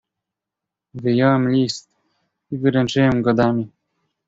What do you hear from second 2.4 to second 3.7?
i wręczyłem go damie."